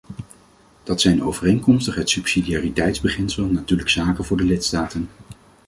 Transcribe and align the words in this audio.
Dat 0.83 1.01
zijn 1.01 1.23
overeenkomstig 1.23 1.95
het 1.95 2.09
subsidiariteitsbeginsel 2.09 3.45
natuurlijk 3.45 3.89
zaken 3.89 4.25
voor 4.25 4.37
de 4.37 4.43
lidstaten. 4.43 5.09